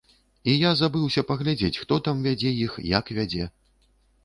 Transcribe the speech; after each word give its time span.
Я 0.51 0.69
і 0.75 0.79
забыўся 0.79 1.23
паглядзець, 1.33 1.79
хто 1.85 1.99
там 2.09 2.25
вядзе 2.29 2.55
іх, 2.65 2.81
як 2.97 3.15
вядзе. 3.21 3.51